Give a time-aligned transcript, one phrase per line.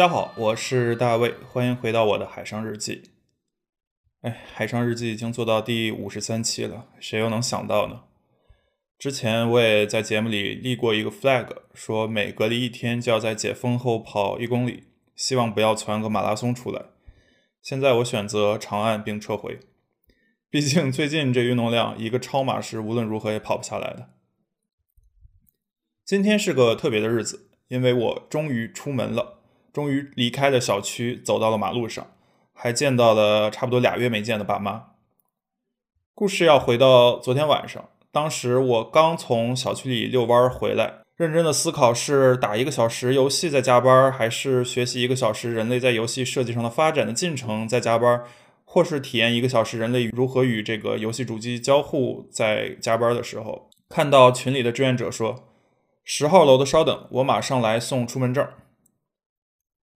[0.00, 3.10] 大家好，我是大卫，欢迎回到我的海上日记。
[4.22, 8.04] 哎，海上日记已经做到第五十三期了，谁又能想到呢？
[8.98, 16.86] 之前我也在节目里立过一个 flag，说每隔离一天就要在解封后跑一公里，希望不要窜个马拉松出来。
[17.60, 19.60] 现在我选择长按并撤回，
[20.48, 24.08] 毕竟最近这运动量，一个超马是无论如何也跑不下来的。
[26.06, 29.36] 今天是个特别的日子，因为我终于出门了。
[29.72, 32.06] 终于离开了小区，走到了马路上，
[32.52, 34.86] 还见到了差不多俩月没见的爸妈。
[36.14, 48.24] 故事要回到昨天晚上，当时我刚从小区里遛弯回来，认真的思考是打一个小时游戏再加班，还是学习一个小时人类在游戏设计上的发展的进程再加班，
[48.64, 55.44] 或是体验一个小时人类如何与这个游戏主机交互在加班的时候，看到群里的志愿者说
[56.04, 58.46] ：“十号楼的稍等，我马上来送出门证。”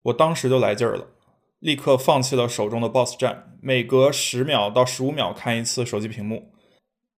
[0.04, 1.08] 我当时就来劲儿了，
[1.60, 6.52] 立刻放弃了手中的 BOSS 战，每隔十秒到十五秒看一次手机屏幕。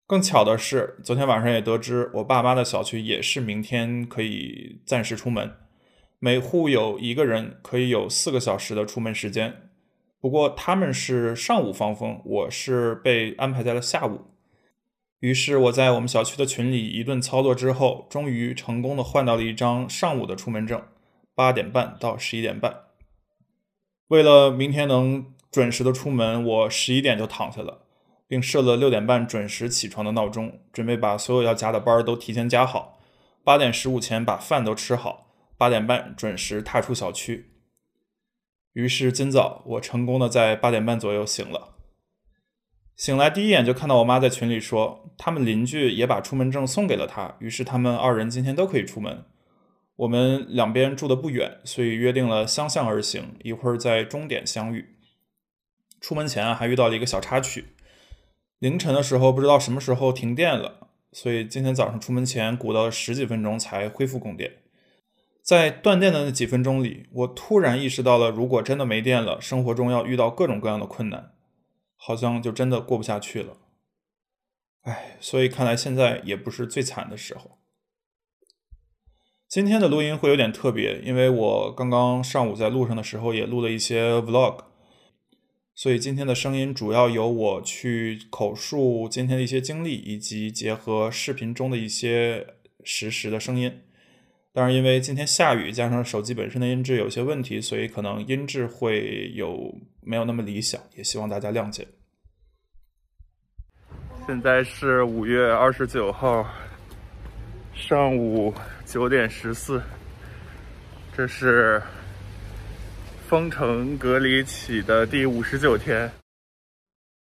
[0.08, 5.52] 更巧的是，昨天晚上也得知我爸妈的小区也是明天可以暂时出门，
[6.20, 9.70] 每户有一个人可以有四个小时的出门时间。
[10.22, 14.26] 不过他们是上午放风，我是被安排在了下午。
[15.22, 20.84] 于是我在我们小区的群里一顿操作之后，终于成功的换到了一张上午的出门证。
[21.36, 22.84] 八点半到十一点半，
[24.08, 27.82] 为了明天能准时的出门，我十一点就躺下了，
[28.26, 33.00] 并设了六点半准时起床的闹钟，准备把所有要加的班都提前加好，
[33.44, 37.52] 八点十五前把饭都吃好，八点半准时踏出小区。
[38.72, 41.76] 于是今早我成功的在八点半左右醒了，
[42.96, 49.26] 醒来第一眼就看到我妈在群里说，他们邻居也把出门证送给了她，于是他们二人今天都可以出门。
[49.98, 54.98] 我们两边住的不远，所以约定了相向而行，一会儿在终点相遇。
[56.02, 57.76] 出门前还遇到了一个小插曲，
[58.60, 64.58] 凌晨的时候不知道什么时候停电了，所以今天早上出门前鼓捣了十几分钟才恢复供电。
[65.42, 71.32] 在断电的那几分钟里，我突然意识到了，如果真的没电了，生活中要遇到各种各样的困难，
[71.96, 73.58] 好像就真的过不下去了。
[74.82, 77.60] 唉，所以看来现在也不是最惨的时候。
[79.56, 84.66] 今天的录音会有点特别，因为我刚刚上午在路上的时候也录了一些 vlog，
[85.74, 92.46] 所以今天的声音主要由我去口述今天的一些经历，以及结合视频中的一些
[92.84, 93.72] 实时的声音。
[94.52, 101.88] 当然，因为今天下雨，加上手机本身的音质有些问题，所以可能音质会有没有那么理想，也希望大家谅解。
[104.28, 106.46] 现在是五月二十九号
[107.74, 108.54] 上午。
[108.86, 109.82] 九点十四，
[111.18, 111.82] 这是
[113.28, 116.12] 封城隔离起的第五十九天。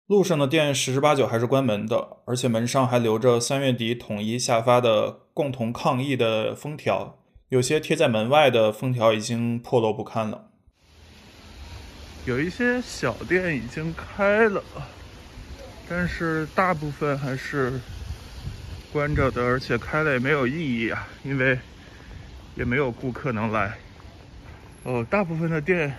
[0.08, 7.20] 路上的店十之八九还是关门的，而且门上还留着三月底统一下发的共同抗疫的封条，
[7.50, 10.50] 有些贴在门外的封条已经破落不堪了。
[12.26, 14.64] 有一些小店已经开了，
[15.88, 17.80] 但是大部分还是。
[18.92, 21.58] 关着的，而且开了也没有意义啊，因为
[22.56, 23.78] 也没有顾客能来。
[24.84, 25.96] 哦，大部分的店，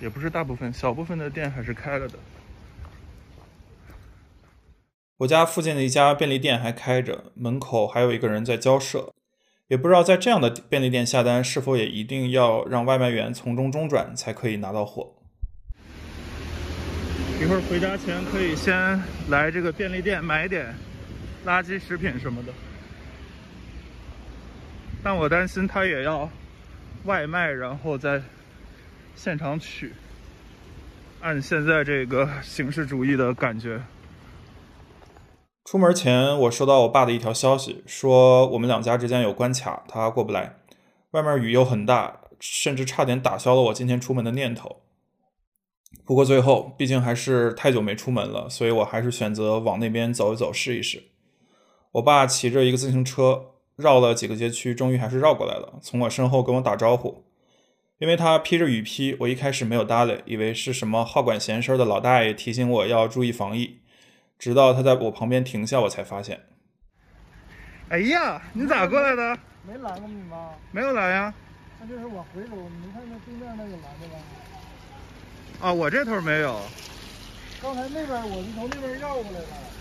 [0.00, 2.18] 也不是大部分，小部分的店还是开了的。
[5.18, 9.12] 我家附近的一家便利店还开着，门口还有一个人在交涉。
[9.68, 15.14] 也不知道在这样的便利店下单，是否也一定要让外卖员从中中转才可以拿到货。
[17.40, 20.74] 一会儿回家前可以先来这个便利店买点。
[21.46, 22.52] 垃圾食品什么的，
[25.02, 26.30] 但我担心他也要
[27.04, 28.22] 外卖，然后再
[29.14, 29.92] 现场取。
[31.20, 33.82] 按现在这个形式主义的感觉，
[35.64, 40.56] 出门前我收到我爸的一条消息，说我们两家之间有关卡，他过不来。
[41.12, 44.82] 外面雨又很大，甚至差点打消了我今天出门的念头。
[46.04, 51.11] 不过最后，毕竟还是太久没出门了，所以我还是选择往那边走一走，试一试。
[51.92, 57.24] 我爸骑着一个自行车绕了几个街区，终于还是绕过来了，从我身后跟我打招呼。
[57.98, 63.80] 因为他披着雨披，我一开始没有搭理，以为是什么好管闲事的老大爷提醒我要注意防疫。
[64.38, 66.40] 直到他在我旁边停下，我才发现。
[67.90, 69.38] 哎呀，你咋过来的？
[69.64, 70.50] 没拦过你吗？
[70.72, 71.32] 没有拦呀。
[71.78, 74.14] 那就是我回头，你没看见对面那有拦的吗？
[75.60, 76.58] 啊，我这头没有。
[77.60, 79.71] 刚才那边我是从那边绕过来的。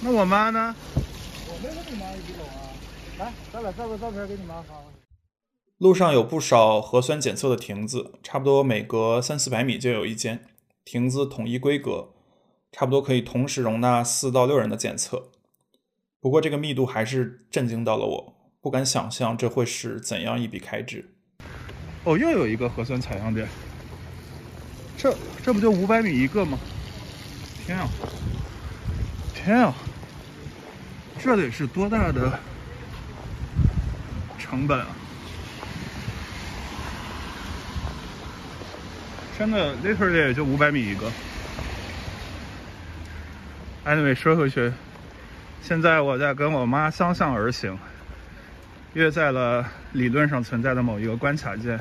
[0.00, 0.74] 那我妈呢？
[0.94, 2.70] 我没和你妈一起走啊。
[3.18, 4.98] 来，咱俩照个照片给你妈发过去。
[5.78, 10.44] 路上有不少核酸检测的亭子，差不多每隔三四百米就有一间。
[10.84, 12.10] 亭子统一规格，
[12.70, 15.30] 差不多可以同时容纳四到六人的检测。
[16.20, 21.12] 不过这个密度还是震惊到了我，不敢想象这会是怎样一笔开支。
[22.04, 23.48] 哦，又有一个核酸采样点，
[24.96, 26.58] 这这不就五百米一个吗？
[27.66, 27.88] 天啊！
[29.34, 29.74] 天啊！
[31.20, 32.38] 这得是多大的
[34.38, 34.86] 成本啊！
[39.38, 41.10] 真的，literally 也就五百米一个。
[43.84, 44.72] Anyway，说回去，
[45.62, 47.78] 现在我在跟我妈相向而行，
[48.94, 51.78] 约在了理论上存在的某一个关卡见。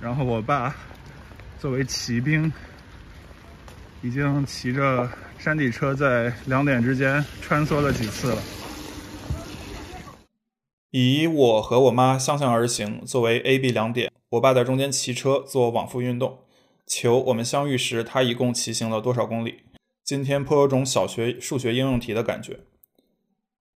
[0.00, 0.74] 然后我爸
[1.58, 2.52] 作为骑兵，
[4.02, 5.08] 已经骑着
[5.38, 8.42] 山地车在两点之间穿梭了几次了。
[10.90, 14.10] 以我和我妈相向而行作为 A、B 两点。
[14.30, 16.40] 我爸在中间骑车做往复运动，
[16.86, 19.64] 求我们相遇时他一共骑行了多少公里。
[20.04, 22.60] 今天颇有种小学数学应用题的感觉。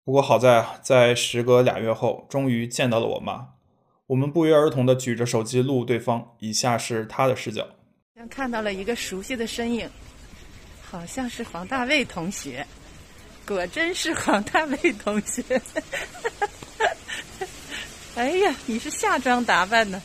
[0.04, 3.48] 不过好在啊，在时隔俩月后，终于见到了我妈。
[4.08, 7.66] 我们不约而同地举着手机录对方，以下是他的视角。
[8.30, 9.88] 看到了一个熟悉的身影，
[10.90, 12.66] 好像是黄大卫同学。
[13.46, 15.42] 果真是黄大卫同学。
[18.16, 20.02] 哎呀，你是夏装打扮呢。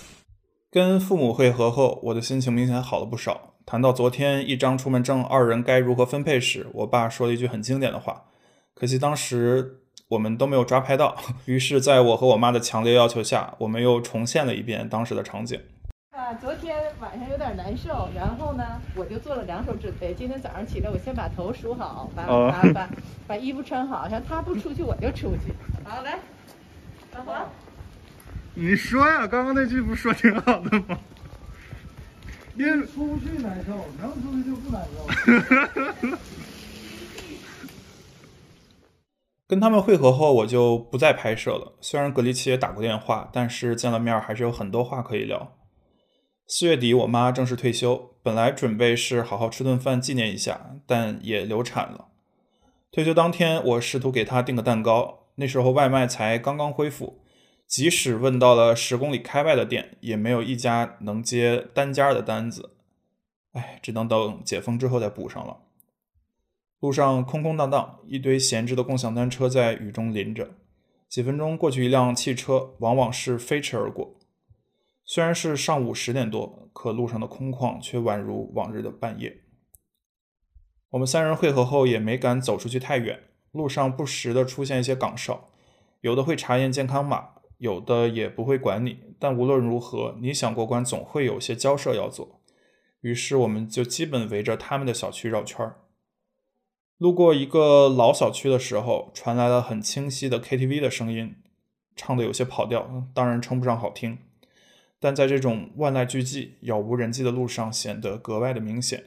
[0.69, 3.55] 跟父母会合后，我的心情明显好了不少。
[3.65, 8.23] 谈到昨天一张出门证二人该如何分配时，我爸说了一句很经典的话。
[8.73, 15.59] 可惜当时我们都没有抓拍到，于是在我和我妈的强烈要求下，我们又重现了一遍当时的场景。
[16.31, 18.63] 啊，昨天晚上有点难受，然后呢，
[18.95, 20.13] 我就做了两手准备。
[20.13, 22.89] 今天早上起来，我先把头梳好，把把 把
[23.27, 25.53] 把衣服穿好，像他不出去，我就出去。
[25.83, 26.17] 好，来，
[27.13, 27.49] 老黄。
[28.53, 30.97] 你说呀，刚刚那句不说挺好的吗？
[32.55, 36.17] 因为出不去难受，能出去就不难受。
[39.49, 41.73] 跟他们会合后，我就不再拍摄了。
[41.81, 45.57] 虽然隔离期也打过电话，但是见了面还是有很多话可以聊。
[46.53, 52.09] 四月底，我妈正式退休，本来准备是好好吃顿饭纪念一下，但也流产了。
[52.91, 57.21] 退休当天，我试图给她订个蛋糕，那时候外卖才刚刚恢复。
[57.65, 62.71] 即使问到了十公里开外的店，也没有一家能接单家的单子。
[63.53, 65.59] 哎，只能等解封之后再补上了。
[66.81, 70.49] 路上空空荡荡，一堆闲置的共享单车在雨中淋着。
[71.07, 74.17] 几分钟过去，一辆汽车往往是飞驰而过。
[75.13, 79.41] 虽然是上午十点多，可路上的空旷却宛如往日的半夜。
[80.91, 83.19] 我们三人会合后，也没敢走出去太远。
[83.51, 85.49] 路上不时的出现一些岗哨，
[85.99, 87.31] 有的会查验健康码。
[87.57, 92.39] 有的也不会管你，但无论如何，你想过关总会有些交涉要做。
[93.01, 95.81] 于是我们就基本围着他们的小区绕圈儿。
[96.97, 101.35] 路过一个老小区的时候，传来了很清晰的 KTV 的声音，
[101.97, 104.17] 唱的有些跑调，当然称不上好听，
[105.03, 109.03] 但在这种万籁俱寂、杳无人迹的路上显得格外的明显。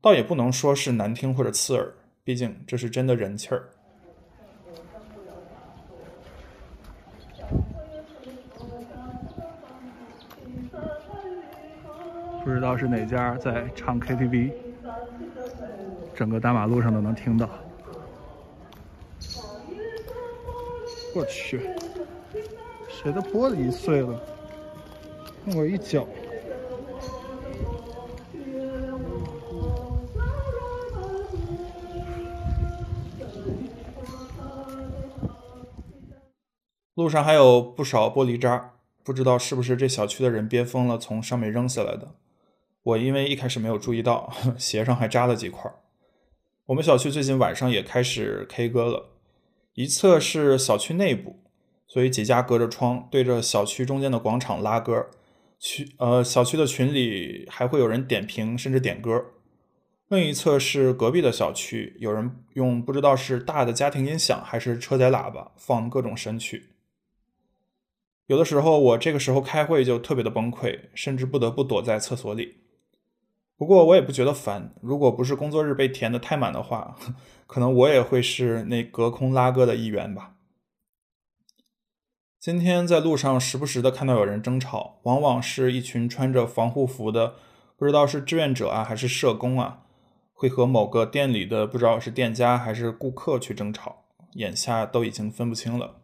[0.00, 1.92] 倒也不能说是难听或者刺耳，
[2.24, 3.68] 毕竟这是真的人气儿。
[12.42, 14.52] 不知道是哪家在唱 KTV，
[16.14, 17.50] 整个大马路上都能听到。
[21.14, 21.68] 我去，
[22.88, 24.35] 谁的玻璃碎了？
[25.54, 26.06] 我一脚。
[36.94, 38.72] 路上还有不少玻璃渣，
[39.04, 42.14] 不知道是不是这小区的人憋疯了，从上面扔下来的。
[42.82, 45.70] 我因为一开始没有注意到，鞋上还扎了几块。
[46.66, 49.10] 我们小区最近晚上也开始 K 歌了，
[49.74, 51.36] 一侧是小区内部，
[51.86, 55.10] 所以几家隔着窗对着小区中间的广场拉歌。
[55.58, 59.32] 区呃小区的群里还会有人点评甚至点歌。
[60.08, 66.68] 另一侧是隔壁的小区，有人用不知道是大的家庭音响还是车载喇叭放各种神曲。
[68.26, 72.58] 有的时候我这个时候开会就特别的崩溃，甚至不得不躲在厕所里。
[73.56, 76.94] 不过我也不觉得烦，如果不是工作日被填的太满的话，
[77.48, 80.35] 可能我也会是那隔空拉歌的一员吧。
[82.46, 87.34] 今天在路上时不时的看到有人争吵，往往是一群穿着防护服的，
[87.76, 89.80] 不知道是志愿者啊还是社工啊，
[90.32, 95.96] 会和某个店里的不知道是店家还是顾客去争吵，眼下都已经分不清了。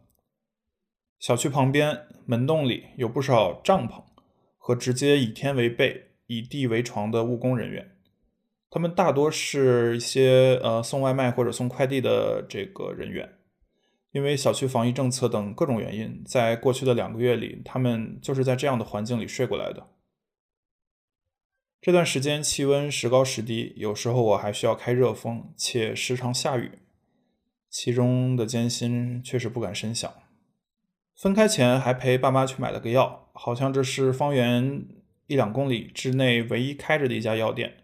[1.17, 4.03] 小区旁边门洞里有不少帐篷
[4.57, 7.89] 和直接以天为被、以地为床的务工人员。
[8.69, 13.29] 他们大多是一些呃送外卖或者送快递的这个人员，
[14.13, 19.87] 因为小区防疫政策等各种原因，在过去的两个月里，他们就是在这样的环境里睡过来的。
[21.81, 26.79] 这段时间气温时高时低，有时候我还需要开热风，且时常下雨，
[27.71, 30.13] 其中的艰辛确实不敢深想。
[31.15, 34.85] 分开前还陪爸妈去买了个药，好像这是方圆
[35.25, 37.77] 一两公里之内唯一开着的一家药店。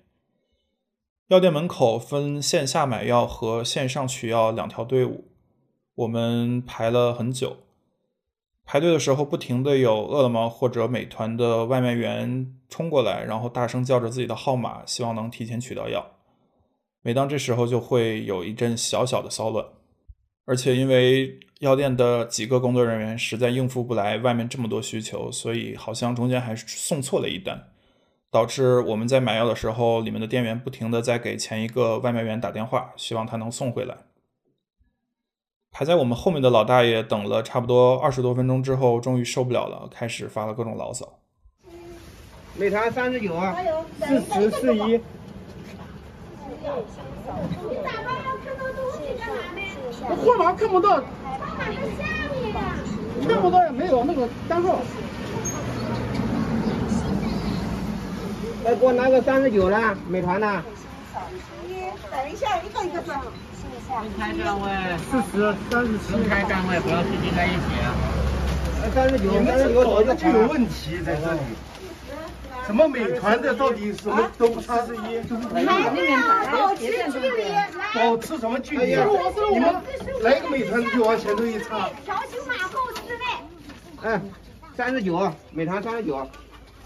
[1.30, 5.29] 药店门口分线下买药和线上取药两条队伍，
[6.00, 7.58] 我们排了很久。
[8.64, 16.12] 排队的时候，不停的有饿了么或者美团的外卖员冲过来，然后大声叫着自己的号码，希望能提前取到药。
[17.02, 19.66] 每当这时候，就会有一阵小小的骚乱。
[20.46, 27.72] 而且因为药店的几个工作人员实在应付不来外面这么多需求，所以好像中间还是送错了一单。
[28.32, 33.98] 导致我们在买药的时候，里面的店员不停的在给前一个外卖员打电话，希望他能送回来。
[35.72, 41.08] 排在我们后面的老大爷等了差不多二十多分钟之后，终于受不了了，开始发了各种牢骚。
[42.56, 43.56] 美团三十九啊，
[44.00, 44.82] 四十四一。
[44.82, 45.02] 你
[47.84, 48.10] 咋把
[48.44, 49.62] 看到东西干嘛呢
[50.10, 50.90] 我货码看不到。
[50.98, 51.04] 号
[51.58, 52.60] 码在下面的。
[53.28, 54.80] 看不到也没有那个单号。
[58.66, 60.64] 来，给我拿个三十九的，美团的。
[62.12, 63.22] 等一下，一个一个算。
[63.60, 64.66] 分开站位，
[65.10, 66.14] 四十、三十七。
[66.14, 67.62] 分开站位，不要聚集在一起。
[68.94, 71.40] 三十九，三十九，搞的就有问题在这里。
[72.66, 75.00] 什么美团的到底什么都不差之一？
[75.00, 76.18] 还是要
[76.52, 77.52] 保持距离。
[77.96, 78.96] 保持什么距离？
[79.52, 79.76] 你们
[80.22, 81.90] 来一个美团就往前头一插。
[82.06, 84.10] 条形码后四位。
[84.10, 84.22] 哎，
[84.78, 86.28] 三十九，美团三十九。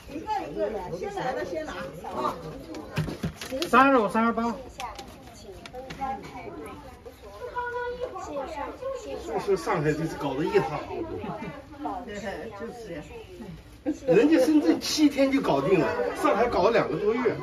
[0.10, 1.74] 一个一个的，先来的先拿
[2.16, 2.34] 啊！
[3.68, 4.44] 三十五、三十八。
[9.28, 11.10] 就是上海这次搞得一塌糊涂。
[12.60, 13.02] 就是呀。
[14.08, 17.36] 人家深圳七天就搞定了，上海搞了两个多月。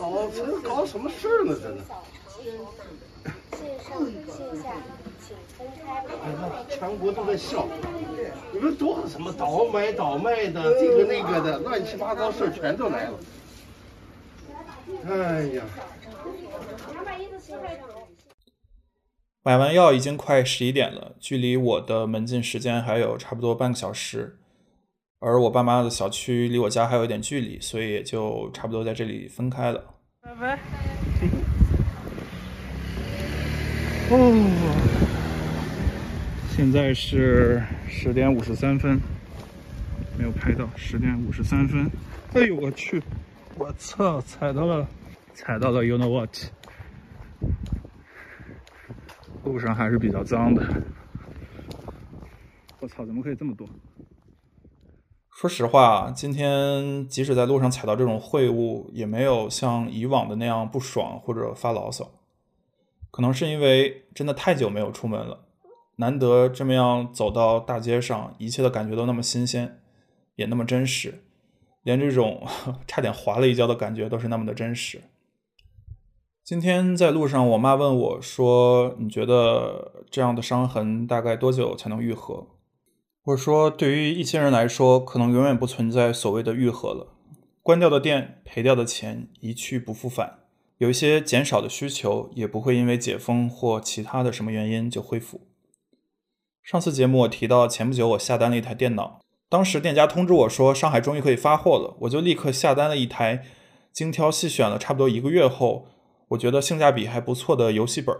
[0.00, 1.54] 搞成搞什么事儿呢？
[1.62, 1.84] 真的。
[3.56, 4.72] 线上线下。
[6.70, 7.66] 全国都在笑，
[8.52, 13.18] 你们多什么倒买倒卖的，这个那个的，乱七八糟事全都来了。
[15.08, 15.62] 哎呀！
[19.48, 24.36] 买完药已经快十一点了，距离我的门禁时间还有差不多半个小时，
[25.20, 29.82] 而我爸妈的小区离我家还有一点距离，所以也就差不多在这里分开了。
[30.20, 30.58] 拜拜。
[34.10, 34.44] 哦。
[36.54, 39.00] 现在是十点五十三分，
[40.18, 40.68] 没有拍到。
[40.76, 41.90] 十点五十三分，
[42.34, 43.02] 哎呦我去，
[43.56, 44.86] 我操，踩到了，
[45.32, 46.36] 踩到了，you know what？
[49.48, 50.62] 路上还是比较脏的。
[52.80, 53.66] 我操，怎么可以这么多？
[55.34, 62.10] 说实话，今天即使在路上踩到这种秽物，也没有像以往的那样不爽或者发牢骚。
[63.10, 65.46] 可能是因为真的太久没有出门了。
[65.96, 69.80] 难得这么样走到大街上，一切的感觉都那么新鲜，
[70.36, 71.24] 也那么真实，
[71.84, 72.46] 连这种
[72.86, 75.00] 差点滑了一跤的感觉都是那么的真实。
[76.48, 82.46] 今天在路上，我妈问我说：“你觉得这样的伤痕大概多久才能愈合？”
[83.24, 87.08] 我说：“对于一些人来说，可能永远不存在所谓的愈合了。
[87.62, 90.38] 关掉的店，赔掉的钱，一去不复返。
[90.78, 95.42] 有一些减少的需求，也不会因为解封或其他的什么原因就恢复。”
[96.64, 103.44] 上次节目我提到，前不久我下单了一台电脑，当时店家通知我说上海终于可以发货了，我就立刻下单了一台，
[103.92, 105.84] 精挑细选了差不多一个月后，
[106.28, 108.16] 我觉得性价比还不错的游戏本。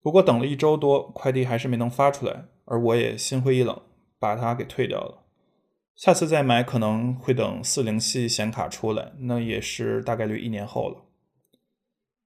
[0.00, 3.82] 不过等了一周多，快递还是没能发出来，而我也心灰意冷，
[4.18, 5.24] 把它给退掉了。
[5.96, 11.02] 下次再买可能会等四零系显卡出来，那也是大概率一年后了。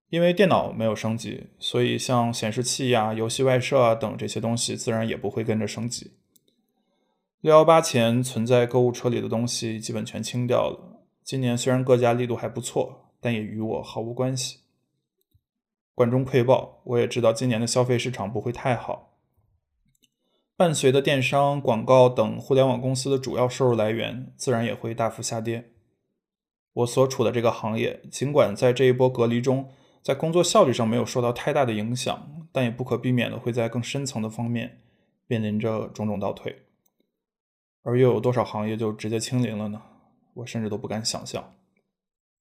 [0.10, 6.14] 因为电脑没有升级，所以像显示器呀、游戏外设啊等这些东西，自然也不会跟着升级。
[7.42, 11.06] 六幺八前存在购物车里的东西，基本全清掉了。
[11.24, 14.62] 今年虽然各家力度还不错，但也与我毫无关系。
[16.00, 19.18] 管中窥豹，我也知道今年的消费市场不会太好。
[20.56, 25.74] 伴随的电商、广告等互联网公司的主要收入来源，自然也会大幅下跌。
[26.72, 29.70] 我所处的这个行业，尽管在这一波隔离中，
[30.02, 34.80] 在工作效率上没有受到太大的影响，但也不可避免的会在更深层的方面
[35.28, 36.62] 面临着种种倒退，
[37.84, 39.82] 而又有多少行业就直接清零了呢？
[40.36, 41.59] 我甚至都不敢想象。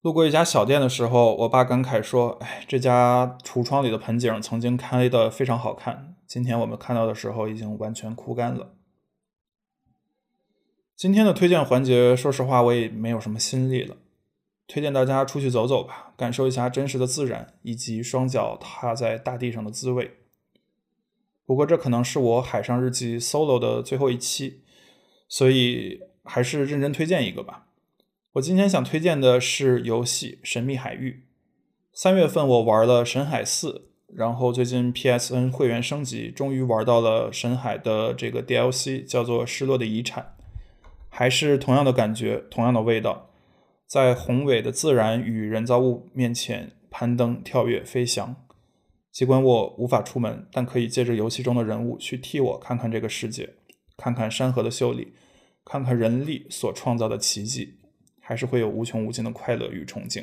[0.00, 8.76] 路过一家小店的时候，我爸感慨说：“哎，这家橱窗里的盆景曾经开得非常好看，今天我们看到的时候已经完全枯干了。”
[10.94, 13.96] 今天的推荐环节，说实话我也没有什么心力了。
[14.68, 20.18] 推荐大家出去走走吧，感受一下真实的自然以及双脚踏在大地上的滋味。
[21.44, 24.62] 不过这可能是我海上日记 solo 的最后一期，
[25.28, 27.67] 所以还是认真推荐一个吧。
[28.38, 31.24] 我今天想推荐的是游戏《神秘海域》。
[31.92, 33.70] 三月份我玩了《神海四》，
[34.14, 40.36] 然后最近 PSN 会员升级，终于玩到了神海的这个 DLC，叫做《失落的遗产》，
[41.08, 43.30] 还是同样的感觉，同样的味道，
[43.86, 48.36] 在宏伟的自然与人造物面前攀登、跳跃、飞翔。
[49.10, 53.54] 尽管我无法出门，但可以借着游戏中的人物去替我看看这个世界，
[53.96, 55.14] 看看山河的秀丽，
[55.64, 57.74] 看看人力所创造的奇迹。
[58.28, 60.22] 还是会有无穷无尽的快乐与憧憬。